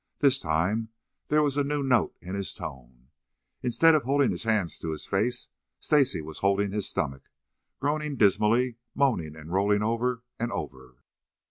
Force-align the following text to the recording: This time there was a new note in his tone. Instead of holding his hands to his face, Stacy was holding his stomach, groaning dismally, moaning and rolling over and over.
This 0.17 0.39
time 0.39 0.89
there 1.27 1.43
was 1.43 1.57
a 1.57 1.63
new 1.63 1.83
note 1.83 2.15
in 2.21 2.33
his 2.33 2.55
tone. 2.55 3.09
Instead 3.61 3.93
of 3.93 4.01
holding 4.01 4.31
his 4.31 4.45
hands 4.45 4.79
to 4.79 4.89
his 4.89 5.05
face, 5.05 5.49
Stacy 5.79 6.23
was 6.23 6.39
holding 6.39 6.71
his 6.71 6.89
stomach, 6.89 7.29
groaning 7.79 8.15
dismally, 8.15 8.77
moaning 8.95 9.35
and 9.35 9.51
rolling 9.53 9.83
over 9.83 10.23
and 10.39 10.51
over. 10.51 11.03